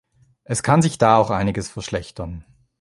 [0.45, 2.43] Es kann sich da auch einiges verschlechtern.